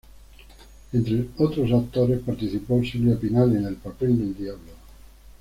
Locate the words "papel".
3.75-4.17